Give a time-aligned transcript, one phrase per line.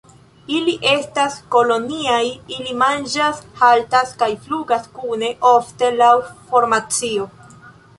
[0.59, 2.23] Ili estas koloniaj;
[2.57, 6.13] ili manĝas, haltas kaj flugas kune, ofte laŭ
[6.53, 7.35] formacio.